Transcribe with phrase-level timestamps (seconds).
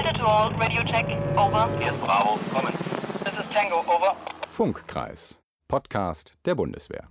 [0.00, 1.04] Delta to all, radio check,
[1.36, 1.68] over.
[1.78, 2.72] Hier ist Bravo, kommen.
[3.22, 4.16] This is Tango, over.
[4.48, 7.08] Funkkreis, Podcast der Bundeswehr.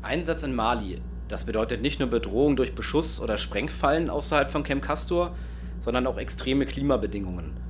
[0.00, 1.02] Einsatz in Mali.
[1.28, 5.36] Das bedeutet nicht nur Bedrohung durch Beschuss oder Sprengfallen außerhalb von Camp Castor,
[5.78, 7.60] sondern auch extreme Klimabedingungen.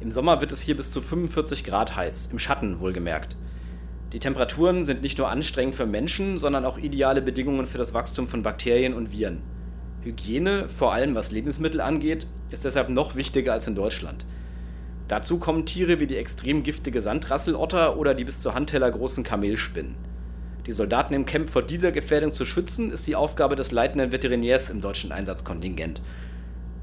[0.00, 3.36] Im Sommer wird es hier bis zu 45 Grad heiß, im Schatten wohlgemerkt.
[4.12, 8.26] Die Temperaturen sind nicht nur anstrengend für Menschen, sondern auch ideale Bedingungen für das Wachstum
[8.26, 9.42] von Bakterien und Viren.
[10.04, 14.24] Hygiene, vor allem was Lebensmittel angeht, ist deshalb noch wichtiger als in Deutschland.
[15.08, 19.96] Dazu kommen Tiere wie die extrem giftige Sandrasselotter oder die bis zur Handteller großen Kamelspinnen.
[20.66, 24.70] Die Soldaten im Camp vor dieser Gefährdung zu schützen, ist die Aufgabe des leitenden Veterinärs
[24.70, 26.00] im deutschen Einsatzkontingent.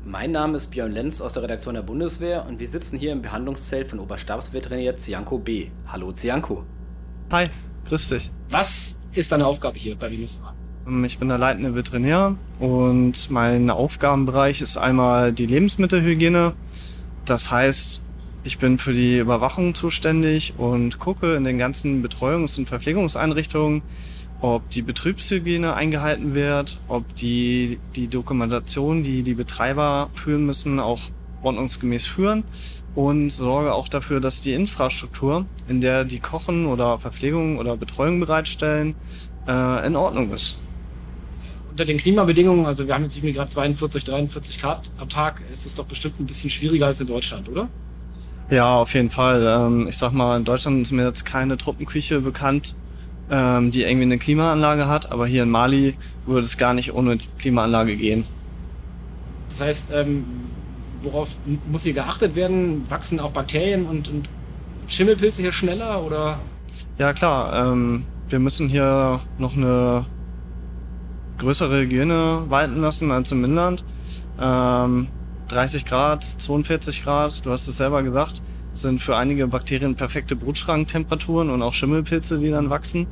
[0.04, 3.22] Mein Name ist Björn Lenz aus der Redaktion der Bundeswehr und wir sitzen hier im
[3.22, 5.70] Behandlungszelt von Oberstabsveterinär Zianko B.
[5.88, 6.64] Hallo Zianko.
[7.32, 7.50] Hi,
[7.88, 8.32] grüß dich.
[8.50, 10.56] Was ist deine Aufgabe hier bei Minusma?
[10.88, 16.54] Ähm, Ich bin der leitende Veterinär und mein Aufgabenbereich ist einmal die Lebensmittelhygiene.
[17.26, 18.06] Das heißt,
[18.44, 23.84] ich bin für die Überwachung zuständig und gucke in den ganzen Betreuungs- und Verpflegungseinrichtungen,
[24.42, 31.02] ob die Betriebshygiene eingehalten wird, ob die, die Dokumentation, die die Betreiber führen müssen, auch
[31.44, 32.44] ordnungsgemäß führen
[32.96, 38.20] und sorge auch dafür, dass die Infrastruktur, in der die kochen oder Verpflegung oder Betreuung
[38.20, 38.96] bereitstellen,
[39.48, 40.60] äh, in Ordnung ist.
[41.72, 45.66] Unter den Klimabedingungen, also wir haben jetzt irgendwie gerade 42, 43 Grad am Tag, ist
[45.66, 47.70] es doch bestimmt ein bisschen schwieriger als in Deutschland, oder?
[48.50, 49.46] Ja, auf jeden Fall.
[49.48, 52.76] Ähm, ich sag mal, in Deutschland ist mir jetzt keine Truppenküche bekannt,
[53.30, 57.18] ähm, die irgendwie eine Klimaanlage hat, aber hier in Mali würde es gar nicht ohne
[57.40, 58.26] Klimaanlage gehen.
[59.50, 60.26] Das heißt, ähm,
[61.02, 61.38] worauf
[61.72, 62.86] muss hier geachtet werden?
[62.90, 64.28] Wachsen auch Bakterien und, und
[64.88, 66.40] Schimmelpilze hier schneller oder?
[66.98, 67.74] Ja klar,
[68.30, 70.06] wir müssen hier noch eine
[71.42, 73.84] größere Hygiene walten lassen als im Inland.
[74.40, 75.08] Ähm,
[75.50, 78.42] 30 Grad, 42 Grad, du hast es selber gesagt,
[78.74, 83.08] sind für einige Bakterien perfekte Brutschranktemperaturen und auch Schimmelpilze, die dann wachsen.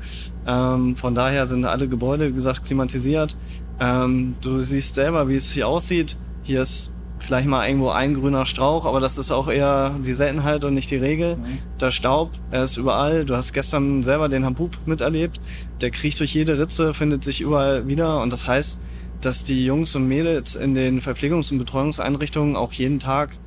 [0.47, 3.35] Ähm, von daher sind alle Gebäude, wie gesagt, klimatisiert.
[3.79, 6.15] Ähm, du siehst selber, wie es hier aussieht.
[6.43, 10.63] Hier ist vielleicht mal irgendwo ein grüner Strauch, aber das ist auch eher die Seltenheit
[10.63, 11.37] und nicht die Regel.
[11.79, 13.25] Der Staub, er ist überall.
[13.25, 15.39] Du hast gestern selber den Habub miterlebt.
[15.81, 18.21] Der kriecht durch jede Ritze, findet sich überall wieder.
[18.21, 18.81] Und das heißt,
[19.21, 23.37] dass die Jungs und Mädels in den Verpflegungs- und Betreuungseinrichtungen auch jeden Tag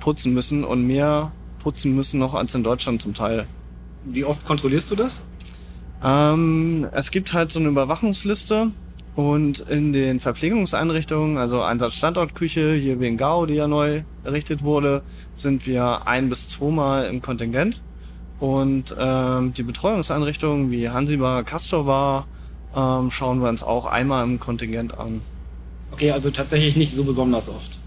[0.00, 3.46] putzen müssen und mehr putzen müssen noch als in Deutschland zum Teil.
[4.04, 5.22] Wie oft kontrollierst du das?
[6.02, 8.70] Ähm, es gibt halt so eine Überwachungsliste
[9.18, 15.02] und in den Verpflegungseinrichtungen, also Einsatzstandortküche hier wie in Gau, die ja neu errichtet wurde,
[15.34, 17.82] sind wir ein bis zweimal im Kontingent.
[18.38, 22.28] Und ähm, die Betreuungseinrichtungen wie Hansibar, Castor
[22.76, 25.20] ähm, schauen wir uns auch einmal im Kontingent an.
[25.90, 27.80] Okay, also tatsächlich nicht so besonders oft.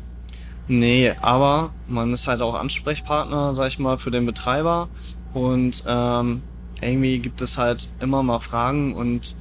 [0.67, 4.89] Nee, aber man ist halt auch Ansprechpartner, sag ich mal, für den Betreiber.
[5.33, 6.41] Und ähm,
[6.81, 9.33] irgendwie gibt es halt immer mal Fragen und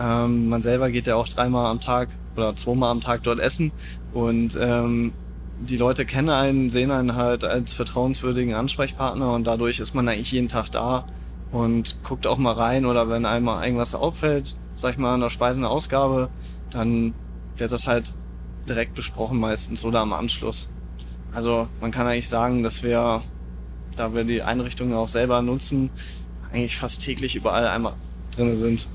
[0.00, 3.70] ähm, man selber geht ja auch dreimal am Tag oder zweimal am Tag dort essen.
[4.12, 5.12] Und ähm,
[5.60, 10.32] die Leute kennen einen, sehen einen halt als vertrauenswürdigen Ansprechpartner und dadurch ist man eigentlich
[10.32, 11.04] jeden Tag da
[11.52, 15.20] und guckt auch mal rein oder wenn einem mal irgendwas auffällt, sag ich mal, in
[15.20, 16.30] der Speisende Ausgabe,
[16.70, 17.12] dann
[17.56, 18.14] wird das halt
[18.68, 20.70] direkt besprochen meistens oder am Anschluss.
[21.32, 23.22] Also man kann eigentlich sagen, dass wir,
[23.96, 25.90] da wir die Einrichtungen auch selber nutzen,
[26.52, 27.94] eigentlich fast täglich überall einmal
[28.34, 28.88] drinne sind.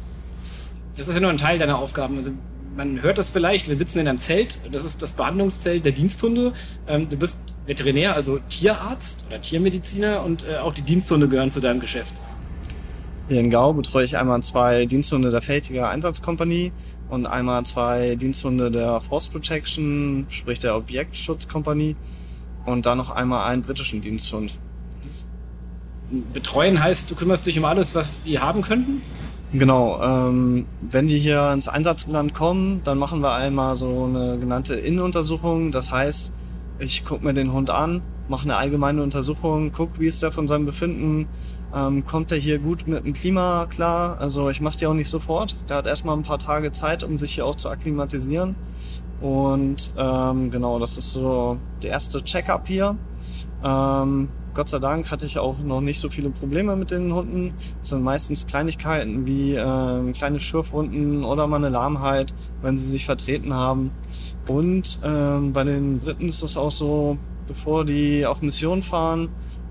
[0.97, 2.17] Das ist ja nur ein Teil deiner Aufgaben.
[2.17, 2.31] Also
[2.75, 6.53] man hört das vielleicht, wir sitzen in einem Zelt, das ist das Behandlungszelt der Diensthunde.
[6.88, 11.59] Ähm, du bist Veterinär, also Tierarzt oder Tiermediziner und äh, auch die Diensthunde gehören zu
[11.59, 12.13] deinem Geschäft.
[13.28, 16.72] Hier in Gau betreue ich einmal zwei Diensthunde der Feltiger Einsatzkompanie
[17.09, 21.95] und einmal zwei Diensthunde der Force Protection, sprich der Objektschutzkompanie
[22.66, 24.53] und dann noch einmal einen britischen Diensthund.
[26.34, 29.01] Betreuen heißt, du kümmerst dich um alles, was die haben könnten?
[29.57, 34.75] Genau, ähm, wenn die hier ins Einsatzland kommen, dann machen wir einmal so eine genannte
[34.75, 35.71] Innenuntersuchung.
[35.71, 36.33] Das heißt,
[36.79, 40.49] ich gucke mir den Hund an, mache eine allgemeine Untersuchung, guck, wie ist der von
[40.49, 41.28] seinem Befinden,
[41.73, 44.17] ähm, kommt er hier gut mit dem Klima klar.
[44.19, 45.55] Also ich mache die auch nicht sofort.
[45.69, 48.55] Der hat erstmal ein paar Tage Zeit, um sich hier auch zu akklimatisieren.
[49.22, 52.97] Und ähm, genau, das ist so der erste Check-up hier.
[53.63, 57.53] Ähm, Gott sei Dank hatte ich auch noch nicht so viele Probleme mit den Hunden.
[57.81, 63.05] Es sind meistens Kleinigkeiten wie ähm, kleine Schürfwunden oder mal eine Lahmheit, wenn sie sich
[63.05, 63.91] vertreten haben.
[64.47, 67.17] Und ähm, bei den Briten ist es auch so,
[67.47, 69.28] bevor die auf Mission fahren,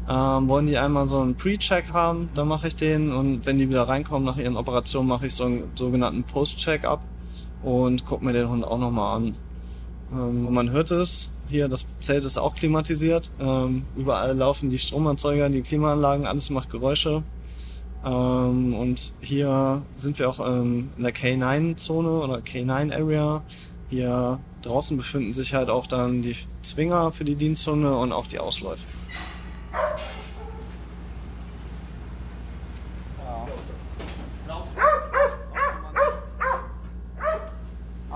[0.07, 3.69] ähm, wollen die einmal so einen Pre-Check haben, dann mache ich den und wenn die
[3.71, 7.01] wieder reinkommen nach ihren Operationen, mache ich so einen sogenannten Post-Check-up
[7.63, 9.35] und gucke mir den Hund auch nochmal an.
[10.13, 13.31] Ähm, man hört es, Hier, das Zelt ist auch klimatisiert.
[13.39, 17.23] Ähm, überall laufen die Stromerzeuger, die Klimaanlagen, alles macht Geräusche.
[18.05, 23.43] Ähm, und hier sind wir auch ähm, in der K9-Zone oder K9-Area.
[23.91, 28.39] Hier draußen befinden sich halt auch dann die Zwinger für die Dienstzone und auch die
[28.39, 28.87] Ausläufe.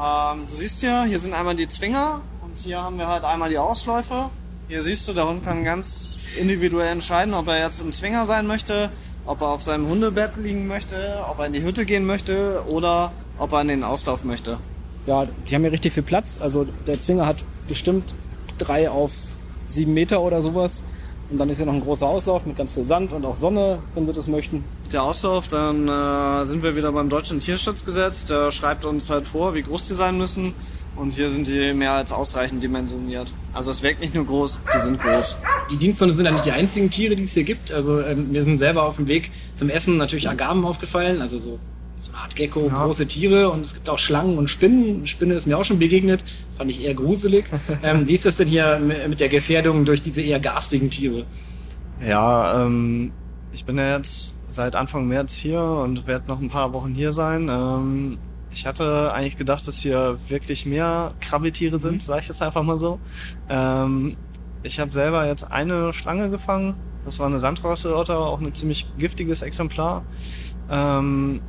[0.01, 2.23] Ähm, du siehst ja, hier sind einmal die Zwinger
[2.65, 4.31] hier haben wir halt einmal die Ausläufe.
[4.69, 8.47] Hier siehst du, der Hund kann ganz individuell entscheiden, ob er jetzt im Zwinger sein
[8.47, 8.91] möchte,
[9.25, 10.97] ob er auf seinem Hundebett liegen möchte,
[11.31, 14.59] ob er in die Hütte gehen möchte oder ob er in den Auslauf möchte.
[15.07, 16.41] Ja, die haben ja richtig viel Platz.
[16.41, 18.15] Also der Zwinger hat bestimmt
[18.59, 19.13] drei auf
[19.67, 20.83] sieben Meter oder sowas.
[21.31, 23.81] Und dann ist hier noch ein großer Auslauf mit ganz viel Sand und auch Sonne,
[23.95, 24.65] wenn sie das möchten.
[24.93, 28.25] Der Auslauf, dann äh, sind wir wieder beim Deutschen Tierschutzgesetz.
[28.25, 30.55] Der schreibt uns halt vor, wie groß die sein müssen.
[30.97, 33.31] Und hier sind die mehr als ausreichend dimensioniert.
[33.53, 35.37] Also es wirkt nicht nur groß, die sind groß.
[35.71, 37.71] Die Diensthunde sind ja nicht die einzigen Tiere, die es hier gibt.
[37.71, 41.59] Also ähm, mir sind selber auf dem Weg zum Essen natürlich Agamen aufgefallen, also so,
[42.01, 42.85] so eine Art Gecko, Ja.
[42.85, 43.51] große Tiere.
[43.51, 45.07] Und es gibt auch Schlangen und Spinnen.
[45.07, 46.25] Spinne ist mir auch schon begegnet,
[46.57, 47.45] fand ich eher gruselig.
[47.83, 48.79] ähm, wie ist das denn hier
[49.09, 51.25] mit der Gefährdung durch diese eher garstigen Tiere?
[52.05, 53.13] Ja, ähm,
[53.53, 57.13] ich bin ja jetzt seit Anfang März hier und werde noch ein paar Wochen hier
[57.13, 57.49] sein.
[57.51, 58.19] Ähm,
[58.51, 62.79] ich hatte eigentlich gedacht, dass hier wirklich mehr Krabbeltiere sind, sage ich jetzt einfach mal
[62.79, 62.99] so.
[63.49, 64.17] Ähm,
[64.63, 66.75] ich habe selber jetzt eine Schlange gefangen.
[67.05, 70.05] Das war eine Sandrosseotter, auch ein ziemlich giftiges Exemplar.
[70.71, 71.41] Ähm,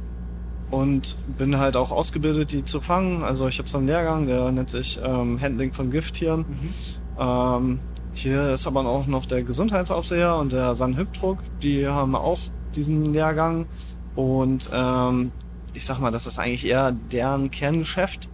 [0.71, 3.24] und bin halt auch ausgebildet, die zu fangen.
[3.24, 6.45] Also ich habe so einen Lehrgang, der nennt sich ähm, Handling von Gifttieren.
[7.19, 7.80] Ähm,
[8.13, 11.39] hier ist aber auch noch der Gesundheitsaufseher und der San Hübdruck.
[11.62, 12.39] Die haben auch
[12.75, 13.66] diesen Lehrgang.
[14.16, 15.31] Und ähm,
[15.74, 18.30] ich sag mal, das ist eigentlich eher deren Kerngeschäft.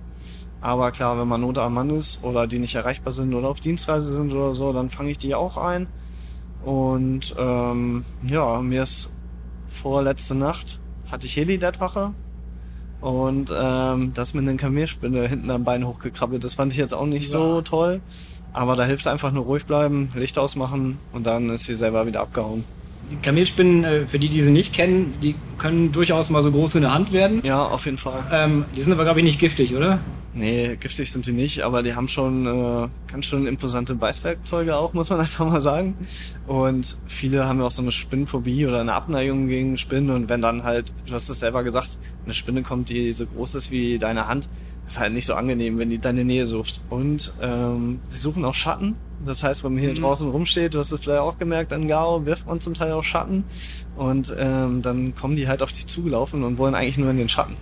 [0.62, 3.60] Aber klar, wenn man Not am Mann ist oder die nicht erreichbar sind oder auf
[3.60, 5.88] Dienstreise sind oder so, dann fange ich die auch ein.
[6.64, 9.16] Und ähm, ja, mir ist
[9.68, 10.80] vorletzte Nacht
[11.12, 12.14] hatte ich Helidettwache
[13.02, 16.44] und ähm, das mit einer Kamelspinne hinten am Bein hochgekrabbelt.
[16.44, 17.62] Das fand ich jetzt auch nicht so Ja.
[17.62, 18.02] toll.
[18.54, 22.22] Aber da hilft einfach nur ruhig bleiben, Licht ausmachen und dann ist sie selber wieder
[22.22, 22.64] abgehauen.
[23.12, 26.76] Die Kamelspinnen, äh, für die, die sie nicht kennen, die können durchaus mal so groß
[26.76, 27.42] in der Hand werden.
[27.44, 28.24] Ja, auf jeden Fall.
[28.32, 30.00] Ähm, die sind aber, glaube ich, nicht giftig, oder?
[30.38, 34.92] Nee, giftig sind die nicht, aber die haben schon äh, ganz schön imposante Beißwerkzeuge auch,
[34.94, 35.96] muss man einfach mal sagen.
[36.46, 40.10] Und viele haben ja auch so eine Spinnenphobie oder eine Abneigung gegen Spinnen.
[40.12, 43.56] Und wenn dann halt, du hast es selber gesagt, eine Spinne kommt, die so groß
[43.56, 44.50] ist wie deine Hand,
[44.86, 46.82] ist halt nicht so angenehm, wenn die deine Nähe sucht.
[46.90, 48.96] Und ähm, sie suchen auch Schatten.
[49.24, 50.02] Das heißt, wenn man hier Mhm.
[50.02, 53.06] draußen rumsteht, du hast es vielleicht auch gemerkt, an Gao wirft man zum Teil auch
[53.06, 53.46] Schatten.
[53.96, 57.30] Und ähm, dann kommen die halt auf dich zugelaufen und wollen eigentlich nur in den
[57.30, 57.56] Schatten.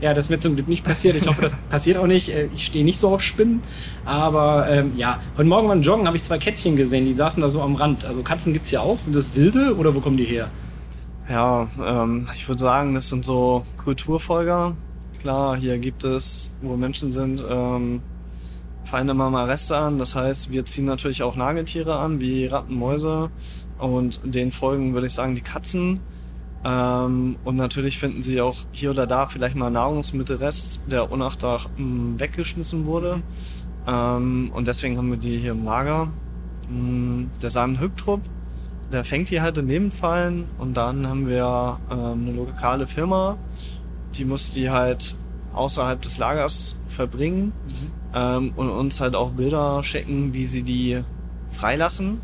[0.00, 1.14] Ja, das ist mir zum Glück nicht passiert.
[1.16, 2.30] Ich hoffe, das passiert auch nicht.
[2.30, 3.62] Äh, Ich stehe nicht so auf Spinnen.
[4.04, 7.48] Aber ähm, ja, heute Morgen beim Joggen habe ich zwei Kätzchen gesehen, die saßen da
[7.50, 8.04] so am Rand.
[8.04, 8.98] Also Katzen gibt's ja auch.
[8.98, 10.48] Sind das wilde oder wo kommen die her?
[11.28, 14.74] Ja, ähm, ich würde sagen, das sind so Kulturfolger.
[15.20, 18.00] Klar, hier gibt es, wo Menschen sind, ähm,
[18.84, 19.98] fallen immer mal Reste an.
[19.98, 23.30] Das heißt, wir ziehen natürlich auch Nagetiere an, wie Ratten, Mäuse.
[23.78, 26.00] Und den folgen, würde ich sagen, die Katzen.
[26.64, 32.86] Ähm, und natürlich finden sie auch hier oder da vielleicht mal Nahrungsmittelrest, der unachtsam weggeschmissen
[32.86, 33.22] wurde.
[33.86, 36.08] Ähm, und deswegen haben wir die hier im Lager.
[36.68, 38.20] Mm, Der Samenhübtrupp,
[38.92, 43.38] der fängt die halt in Nebenfallen und dann haben wir ähm, eine lokale Firma,
[44.14, 45.14] die muss die halt
[45.54, 47.52] außerhalb des Lagers verbringen
[48.14, 51.02] ähm, und uns halt auch Bilder schicken, wie sie die
[51.50, 52.20] freilassen.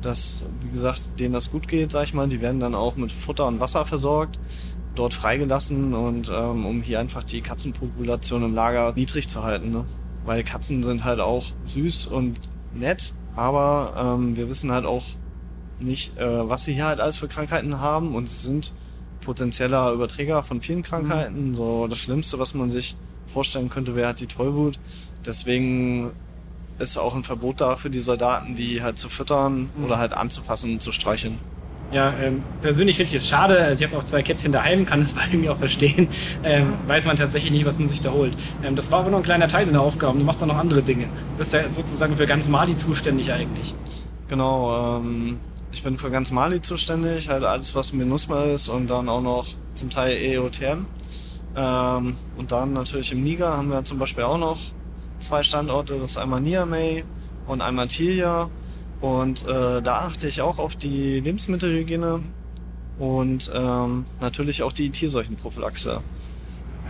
[0.00, 2.28] Dass, wie gesagt, denen das gut geht, sag ich mal.
[2.28, 4.38] Die werden dann auch mit Futter und Wasser versorgt,
[4.94, 9.70] dort freigelassen und ähm, um hier einfach die Katzenpopulation im Lager niedrig zu halten.
[9.70, 9.84] Ne?
[10.24, 12.38] Weil Katzen sind halt auch süß und
[12.74, 15.04] nett, aber ähm, wir wissen halt auch
[15.80, 18.72] nicht, äh, was sie hier halt alles für Krankheiten haben und sie sind
[19.20, 21.54] potenzieller Überträger von vielen Krankheiten.
[21.54, 24.78] So das Schlimmste, was man sich vorstellen könnte, wäre halt die Tollwut.
[25.26, 26.12] Deswegen
[26.78, 29.84] ist auch ein Verbot da für die Soldaten, die halt zu füttern Mhm.
[29.84, 31.38] oder halt anzufassen und zu streicheln.
[31.92, 33.56] Ja, ähm, persönlich finde ich es schade.
[33.58, 36.08] Also ich habe auch zwei Kätzchen daheim, kann es bei mir auch verstehen.
[36.42, 38.32] Ähm, weiß man tatsächlich nicht, was man sich da holt.
[38.64, 40.18] Ähm, das war aber nur ein kleiner Teil deiner Aufgaben.
[40.18, 41.04] Du machst da noch andere Dinge.
[41.04, 43.74] Du bist ja sozusagen für ganz Mali zuständig eigentlich.
[44.28, 45.38] Genau, ähm,
[45.70, 49.46] ich bin für ganz Mali zuständig, halt alles, was MINUSMA ist und dann auch noch
[49.74, 50.86] zum Teil EOTM.
[51.56, 54.58] Ähm, und dann natürlich im Niger haben wir zum Beispiel auch noch
[55.24, 57.04] zwei Standorte, das ist einmal Niamey
[57.46, 58.50] und einmal Tilia.
[59.00, 62.20] Und äh, da achte ich auch auf die Lebensmittelhygiene
[62.98, 66.00] und ähm, natürlich auch die Tierseuchenprophylaxe.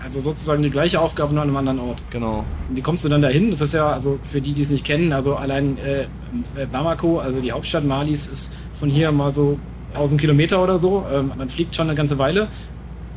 [0.03, 2.03] Also sozusagen die gleiche Aufgabe nur an einem anderen Ort.
[2.11, 2.45] Genau.
[2.71, 3.51] Wie kommst du dann dahin?
[3.51, 6.03] Das ist ja, also für die, die es nicht kennen, also allein äh,
[6.57, 9.59] äh, Bamako, also die Hauptstadt Malis, ist von hier mal so
[9.95, 11.07] 1000 Kilometer oder so.
[11.11, 12.49] Ähm, man fliegt schon eine ganze Weile.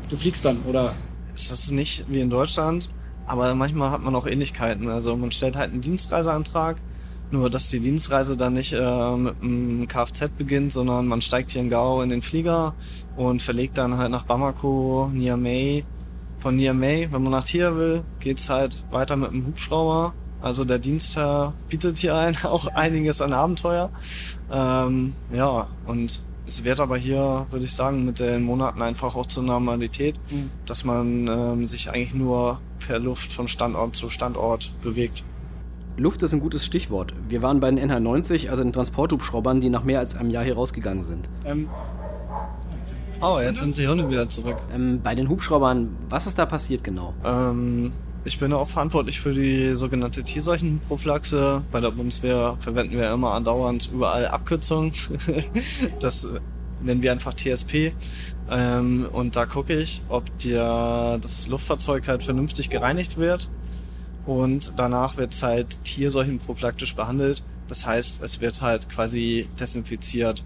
[0.09, 0.93] Du fliegst dann, oder?
[1.33, 2.89] Es ist nicht wie in Deutschland,
[3.27, 4.89] aber manchmal hat man auch Ähnlichkeiten.
[4.89, 6.77] Also man stellt halt einen Dienstreiseantrag,
[7.29, 11.62] nur dass die Dienstreise dann nicht äh, mit einem Kfz beginnt, sondern man steigt hier
[11.62, 12.74] in Gao in den Flieger
[13.15, 15.84] und verlegt dann halt nach Bamako, Niamey.
[16.39, 20.13] Von Niamey, wenn man nach Tia will, geht's halt weiter mit dem Hubschrauber.
[20.39, 23.89] Also der Dienstherr bietet hier ein, auch einiges an Abenteuer.
[24.51, 29.25] Ähm, ja, und es wird aber hier, würde ich sagen, mit den Monaten einfach auch
[29.25, 30.50] zur Normalität, Mhm.
[30.65, 35.24] dass man ähm, sich eigentlich nur per Luft von Standort zu Standort bewegt.
[35.98, 37.13] Luft ist ein gutes Stichwort.
[37.27, 40.56] Wir waren bei den NH90, also den Transporthubschraubern, die nach mehr als einem Jahr hier
[40.56, 41.27] rausgegangen sind.
[41.44, 41.67] Ähm,
[43.20, 44.58] Oh, jetzt sind die Hunde wieder zurück.
[44.72, 47.15] Ähm, bei den Hubschraubern, was ist da passiert genau?
[47.25, 47.91] Ähm,
[48.25, 51.63] ich bin auch verantwortlich für die sogenannte Tierseuchenprophylaxe.
[51.72, 54.94] Bei der Bundeswehr verwenden wir immer andauernd überall Abkürzungen.
[56.00, 56.39] das äh,
[56.81, 57.93] nennen wir einfach TSP.
[58.50, 63.50] Ähm, und da gucke ich, ob dir das Luftfahrzeug halt vernünftig gereinigt wird.
[64.25, 67.43] Und danach wird es halt tierseuchenprophylaktisch behandelt.
[67.67, 70.43] Das heißt, es wird halt quasi desinfiziert.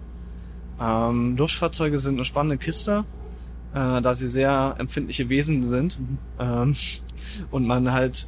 [0.80, 3.04] Ähm, Luftfahrzeuge sind eine spannende Kiste,
[3.74, 5.98] äh, da sie sehr empfindliche Wesen sind
[6.38, 6.74] ähm,
[7.50, 8.26] und man halt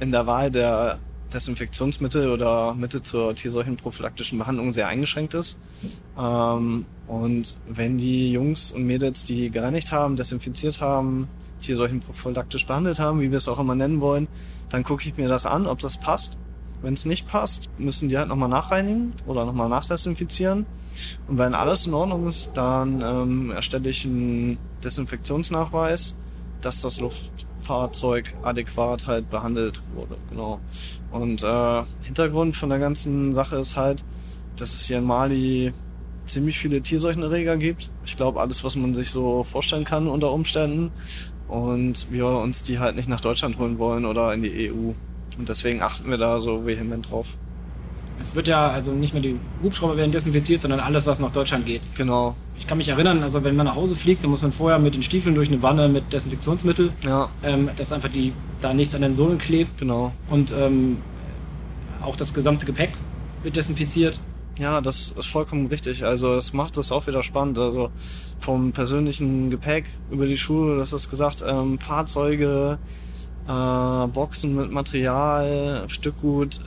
[0.00, 0.98] in der Wahl der
[1.32, 5.58] Desinfektionsmittel oder Mittel zur tierseuchenprophylaktischen Behandlung sehr eingeschränkt ist.
[6.18, 11.28] Ähm, und wenn die Jungs und Mädels, die gereinigt haben, desinfiziert haben,
[11.60, 14.28] tierseuchenprophylaktisch behandelt haben, wie wir es auch immer nennen wollen,
[14.70, 16.38] dann gucke ich mir das an, ob das passt.
[16.80, 20.64] Wenn es nicht passt, müssen die halt nochmal nachreinigen oder nochmal nachdesinfizieren.
[21.28, 26.16] Und wenn alles in Ordnung ist, dann ähm, erstelle ich einen Desinfektionsnachweis,
[26.62, 30.16] dass das Luftfahrzeug adäquat halt behandelt wurde.
[30.30, 30.60] Genau.
[31.10, 34.02] Und äh, Hintergrund von der ganzen Sache ist halt,
[34.56, 35.74] dass es hier in Mali
[36.26, 37.90] ziemlich viele Tierseuchenerreger gibt.
[38.04, 40.90] Ich glaube, alles, was man sich so vorstellen kann unter Umständen.
[41.48, 44.92] Und wir uns die halt nicht nach Deutschland holen wollen oder in die EU.
[45.38, 47.26] Und deswegen achten wir da so vehement drauf.
[48.20, 51.66] es wird ja, also nicht mehr die Hubschrauber werden desinfiziert, sondern alles, was nach Deutschland
[51.66, 51.82] geht.
[51.96, 52.36] Genau.
[52.58, 54.94] Ich kann mich erinnern, also wenn man nach Hause fliegt, dann muss man vorher mit
[54.94, 59.02] den Stiefeln durch eine Wanne mit Desinfektionsmittel, Ja, ähm, dass einfach die, da nichts an
[59.02, 60.12] den Sohlen klebt genau.
[60.30, 60.98] und ähm,
[62.00, 62.90] auch das gesamte Gepäck
[63.42, 64.20] wird desinfiziert.
[64.58, 66.04] Ja, das ist vollkommen richtig.
[66.04, 67.58] Also es macht das auch wieder spannend.
[67.58, 67.90] Also
[68.38, 72.78] vom persönlichen Gepäck über die Schuhe, das ist gesagt, ähm, Fahrzeuge,
[73.48, 76.60] äh, Boxen mit Material, Stückgut.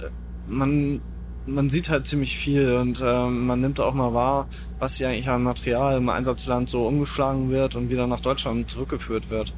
[0.48, 1.02] Man,
[1.46, 4.48] man sieht halt ziemlich viel und ähm, man nimmt auch mal wahr,
[4.80, 9.30] was hier eigentlich an Material im Einsatzland so umgeschlagen wird und wieder nach Deutschland zurückgeführt
[9.30, 9.54] wird.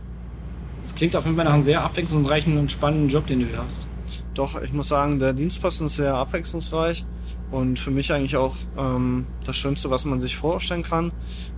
[0.83, 3.63] Das klingt auf jeden Fall nach einem sehr abwechslungsreichen und spannenden Job, den du hier
[3.63, 3.87] hast.
[4.33, 7.05] Doch, ich muss sagen, der Dienstposten ist sehr abwechslungsreich
[7.51, 11.11] und für mich eigentlich auch ähm, das Schönste, was man sich vorstellen kann.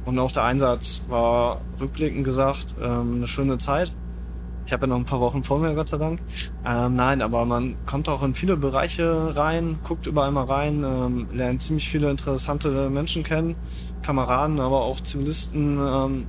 [0.05, 3.91] Und auch der Einsatz war rückblickend gesagt ähm, eine schöne Zeit.
[4.65, 6.21] Ich habe ja noch ein paar Wochen vor mir, Gott sei Dank.
[6.63, 11.27] Ähm, nein, aber man kommt auch in viele Bereiche rein, guckt überall mal rein, ähm,
[11.33, 13.55] lernt ziemlich viele interessante Menschen kennen,
[14.03, 15.79] Kameraden, aber auch Zivilisten.
[15.79, 16.27] Ähm,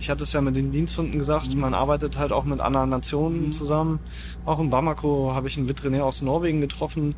[0.00, 3.52] ich hatte es ja mit den Diensthunden gesagt, man arbeitet halt auch mit anderen Nationen
[3.52, 3.98] zusammen.
[4.44, 7.14] Auch in Bamako habe ich einen Veterinär aus Norwegen getroffen,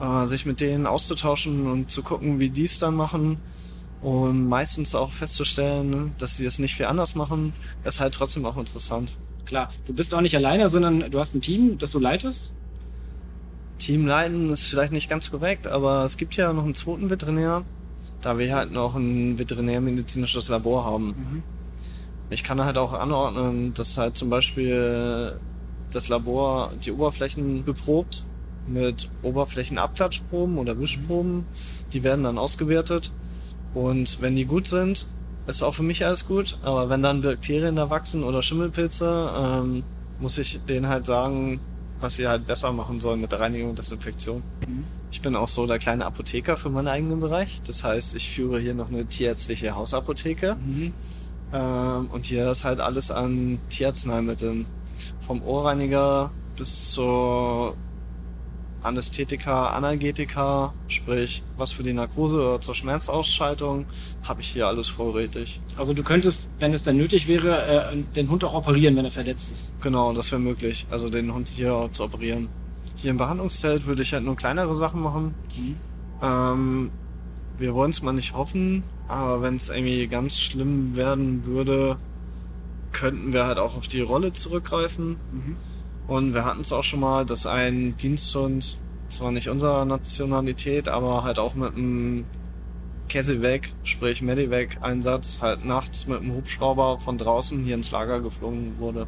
[0.00, 3.38] äh, sich mit denen auszutauschen und zu gucken, wie die es dann machen.
[4.02, 8.56] Und meistens auch festzustellen, dass sie es nicht viel anders machen, ist halt trotzdem auch
[8.56, 9.16] interessant.
[9.46, 12.54] Klar, du bist auch nicht alleine, sondern du hast ein Team, das du leitest.
[13.78, 17.64] Teamleiten ist vielleicht nicht ganz korrekt, aber es gibt ja noch einen zweiten Veterinär,
[18.20, 21.42] da wir halt noch ein veterinärmedizinisches Labor haben.
[22.34, 25.38] Ich kann halt auch anordnen, dass halt zum Beispiel
[25.92, 28.24] das Labor die Oberflächen beprobt
[28.66, 31.46] mit Oberflächenabklatschproben oder Wischproben.
[31.92, 33.12] Die werden dann ausgewertet.
[33.72, 35.06] Und wenn die gut sind,
[35.46, 36.58] ist auch für mich alles gut.
[36.62, 39.84] Aber wenn dann Bakterien da wachsen oder Schimmelpilze, ähm,
[40.18, 41.60] muss ich denen halt sagen,
[42.00, 44.42] was sie halt besser machen sollen mit der Reinigung und Desinfektion.
[45.12, 47.62] Ich bin auch so der kleine Apotheker für meinen eigenen Bereich.
[47.62, 50.56] Das heißt, ich führe hier noch eine tierärztliche Hausapotheke.
[51.54, 54.66] Ähm, und hier ist halt alles an Tierarzneimitteln.
[55.26, 57.76] Vom Ohrreiniger bis zur
[58.82, 63.86] Anästhetika, Analgetika, sprich was für die Narkose oder zur Schmerzausschaltung,
[64.22, 65.60] habe ich hier alles vorrätig.
[65.78, 69.10] Also du könntest, wenn es dann nötig wäre, äh, den Hund auch operieren, wenn er
[69.10, 69.80] verletzt ist.
[69.80, 72.48] Genau, das wäre möglich, also den Hund hier zu operieren.
[72.96, 75.34] Hier im Behandlungszelt würde ich halt nur kleinere Sachen machen.
[76.22, 76.90] Ähm,
[77.58, 81.96] wir wollen es mal nicht hoffen, aber wenn es irgendwie ganz schlimm werden würde,
[82.92, 85.16] könnten wir halt auch auf die Rolle zurückgreifen.
[85.32, 85.56] Mhm.
[86.06, 91.24] Und wir hatten es auch schon mal, dass ein Diensthund, zwar nicht unserer Nationalität, aber
[91.24, 92.24] halt auch mit einem
[93.08, 99.06] Käseweg, sprich Medivac-Einsatz, halt nachts mit einem Hubschrauber von draußen hier ins Lager geflogen wurde.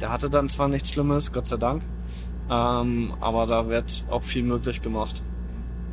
[0.00, 1.82] Der hatte dann zwar nichts Schlimmes, Gott sei Dank,
[2.50, 5.22] ähm, aber da wird auch viel möglich gemacht.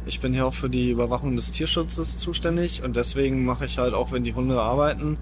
[0.07, 3.95] Ich bin hier auch für die Überwachung des Tierschutzes zuständig und deswegen mache ich halt
[3.95, 5.17] auch, wenn die Hunde arbeiten,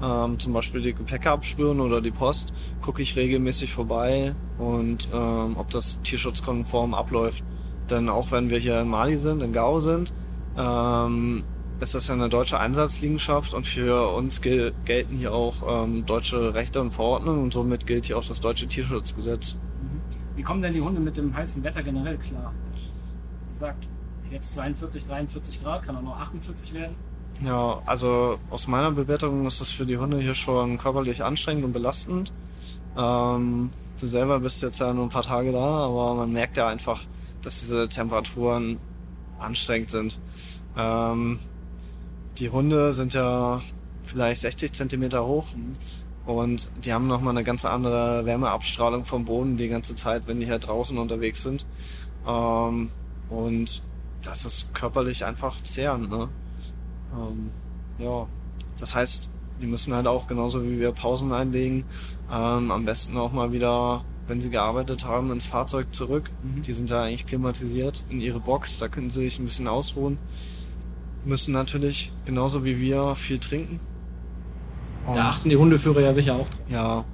[0.00, 5.56] ähm, zum Beispiel die Gepäcke abspüren oder die Post, gucke ich regelmäßig vorbei und ähm,
[5.56, 7.42] ob das tierschutzkonform abläuft.
[7.90, 10.12] Denn auch wenn wir hier in Mali sind, in Gao sind,
[10.56, 11.42] ähm,
[11.80, 16.54] ist das ja eine deutsche Einsatzliegenschaft und für uns gel gelten hier auch ähm, deutsche
[16.54, 19.58] Rechte und Verordnungen und somit gilt hier auch das deutsche Tierschutzgesetz.
[20.36, 22.52] Wie kommen denn die Hunde mit dem heißen Wetter generell klar?
[23.50, 23.88] Gesagt,
[24.30, 26.94] jetzt 42, 43 Grad, kann auch noch 48 werden.
[27.44, 31.72] Ja, also aus meiner Bewertung ist das für die Hunde hier schon körperlich anstrengend und
[31.72, 32.32] belastend.
[32.96, 33.70] Ähm,
[34.00, 37.02] du selber bist jetzt ja nur ein paar Tage da, aber man merkt ja einfach,
[37.42, 38.78] dass diese Temperaturen
[39.38, 40.18] anstrengend sind.
[40.76, 41.38] Ähm,
[42.38, 43.62] die Hunde sind ja
[44.04, 45.46] vielleicht 60 Zentimeter hoch
[46.26, 50.46] und die haben nochmal eine ganz andere Wärmeabstrahlung vom Boden die ganze Zeit, wenn die
[50.46, 51.66] hier draußen unterwegs sind.
[52.26, 52.90] Ähm,
[53.30, 53.82] und
[54.22, 56.10] das ist körperlich einfach zehrend.
[56.10, 56.28] Ne?
[57.14, 57.50] Ähm,
[57.98, 58.26] ja,
[58.78, 61.84] das heißt, die müssen halt auch genauso wie wir Pausen einlegen,
[62.30, 66.30] ähm, am besten auch mal wieder, wenn sie gearbeitet haben, ins Fahrzeug zurück.
[66.42, 66.62] Mhm.
[66.62, 70.18] Die sind da eigentlich klimatisiert in ihre Box, da können sie sich ein bisschen ausruhen.
[71.24, 73.80] Müssen natürlich genauso wie wir viel trinken.
[75.06, 76.58] Und, Da achten die Hundeführer ja sicher auch drauf.
[76.68, 77.04] ja,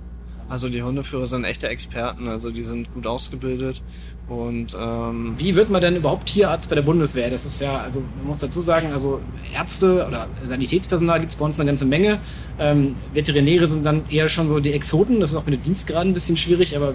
[0.48, 3.82] also die Hundeführer sind echte Experten, also die sind gut ausgebildet
[4.28, 7.28] und ähm, Wie wird man denn überhaupt Tierarzt bei der Bundeswehr?
[7.28, 9.20] Das ist ja, also man muss dazu sagen, also
[9.52, 12.20] Ärzte oder Sanitätspersonal gibt es bei uns eine ganze Menge.
[12.58, 15.20] Ähm, Veterinäre sind dann eher schon so die Exoten.
[15.20, 16.94] Das ist auch mit den Dienstgraden ein bisschen schwierig, aber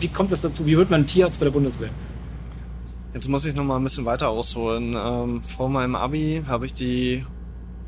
[0.00, 0.66] wie kommt das dazu?
[0.66, 1.90] Wie wird man Tierarzt bei der Bundeswehr?
[3.14, 4.96] Jetzt muss ich noch mal ein bisschen weiter ausholen.
[4.98, 7.24] Ähm, vor meinem Abi habe ich die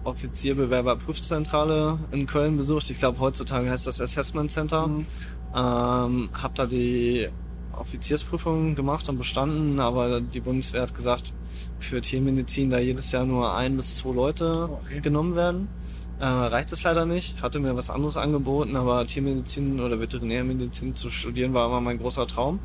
[0.09, 2.91] Offizierbewerberprüfzentrale in Köln besucht.
[2.91, 4.87] Ich glaube, heutzutage heißt das Assessment Center.
[4.87, 5.07] Mhm.
[5.55, 7.29] Ähm, habe da die
[7.73, 11.33] Offiziersprüfung gemacht und bestanden, aber die Bundeswehr hat gesagt,
[11.79, 15.01] für Tiermedizin da jedes Jahr nur ein bis zwei Leute okay.
[15.01, 15.69] genommen werden.
[16.21, 17.41] Äh, reicht es leider nicht.
[17.43, 22.27] Hatte mir was anderes angeboten, aber Tiermedizin oder Veterinärmedizin zu studieren war immer mein großer
[22.27, 22.59] Traum.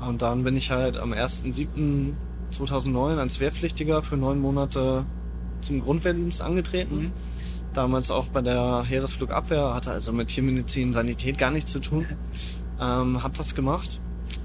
[0.00, 5.04] Und dann bin ich halt am 1.7.2009 als Wehrpflichtiger für neun Monate
[5.64, 6.96] zum Grundwehrdienst angetreten.
[6.96, 7.12] Mhm.
[7.72, 12.06] Damals auch bei der Heeresflugabwehr, hatte also mit Tiermedizin, Sanität gar nichts zu tun.
[12.80, 14.00] Ähm, hab das gemacht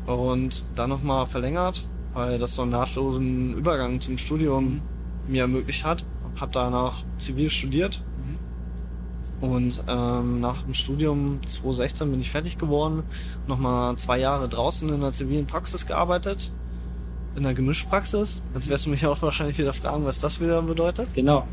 [0.05, 4.81] und dann nochmal verlängert, weil das so einen nahtlosen Übergang zum Studium
[5.27, 6.05] mir ermöglicht hat.
[6.39, 8.03] Hab danach zivil studiert
[9.41, 13.03] und ähm, nach dem Studium 2016 bin ich fertig geworden.
[13.47, 16.51] Nochmal zwei Jahre draußen in der zivilen Praxis gearbeitet.
[17.39, 18.43] In der Gemischpraxis.
[18.53, 21.13] Jetzt wirst du mich auch wahrscheinlich wieder fragen, was das wieder bedeutet.
[21.15, 21.47] Genau.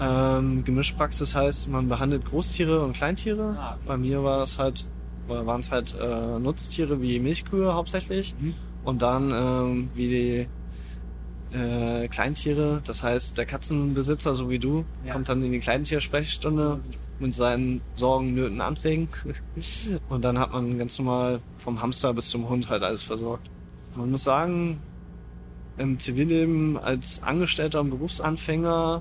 [0.00, 3.56] Ähm, Gemischpraxis heißt, man behandelt Großtiere und Kleintiere.
[3.56, 3.80] Ah, okay.
[3.86, 4.86] Bei mir war es halt,
[5.28, 8.34] oder waren es halt äh, Nutztiere wie Milchkühe hauptsächlich.
[8.40, 8.54] Mhm.
[8.82, 10.08] Und dann ähm, wie
[11.52, 12.80] die äh, Kleintiere.
[12.84, 15.12] Das heißt, der Katzenbesitzer, so wie du, Ja.
[15.12, 16.80] kommt dann in die Kleintiersprechstunde
[17.20, 19.08] mit seinen Sorgen, Nöten, Anträgen.
[20.08, 23.48] Und dann hat man ganz normal vom Hamster bis zum Hund halt alles versorgt.
[23.94, 24.80] Man muss sagen,
[25.80, 29.00] im Zivilleben als Angestellter und Berufsanfänger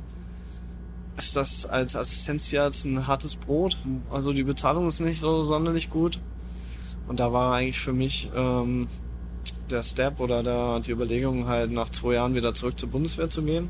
[1.18, 3.78] ist das als Assistenztierarzt ein hartes Brot.
[4.10, 6.20] Also die Bezahlung ist nicht so sonderlich gut.
[7.08, 8.88] Und da war eigentlich für mich ähm,
[9.70, 13.44] der Step oder der, die Überlegung halt nach zwei Jahren wieder zurück zur Bundeswehr zu
[13.44, 13.70] gehen.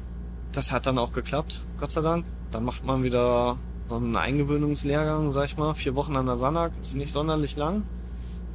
[0.52, 2.26] Das hat dann auch geklappt, Gott sei Dank.
[2.52, 6.74] Dann macht man wieder so einen Eingewöhnungslehrgang, sag ich mal, vier Wochen an der Sanak,
[6.84, 7.84] ist nicht sonderlich lang.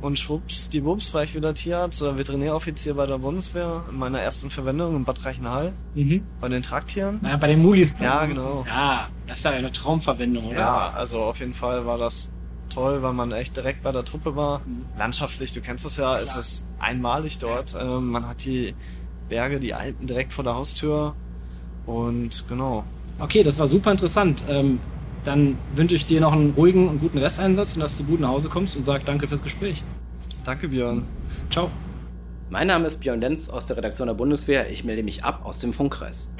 [0.04, 4.20] Und schwupps, die Wups war ich wieder Tierarzt oder Veterinäroffizier bei der Bundeswehr in meiner
[4.20, 6.22] ersten Verwendung in Bad Reichenhall Mhm.
[6.42, 7.20] bei den Tragtieren.
[7.22, 7.94] Naja, bei den Mulis.
[7.98, 8.66] Ja, genau.
[8.68, 10.58] Ja, das ist ja eine Traumverwendung, oder?
[10.58, 12.30] Ja, also auf jeden Fall war das
[12.68, 14.58] toll, weil man echt direkt bei der Truppe war.
[14.66, 14.84] Mhm.
[14.98, 17.74] Landschaftlich, du kennst das ja, es ist einmalig dort.
[17.80, 18.74] Ähm, man hat die
[19.30, 21.14] Berge, die Alpen direkt vor der Haustür.
[21.86, 22.84] Und genau.
[23.20, 24.44] Okay, das war super interessant.
[24.50, 24.80] Ähm,
[25.24, 28.28] dann wünsche ich dir noch einen ruhigen und guten Resteinsatz und dass du gut nach
[28.28, 29.82] Hause kommst und sag danke fürs Gespräch.
[30.44, 31.04] Danke, Björn.
[31.50, 31.70] Ciao.
[32.50, 34.70] Mein Name ist Björn Lenz aus der Redaktion der Bundeswehr.
[34.70, 36.32] Ich melde mich ab aus dem Funkkreis.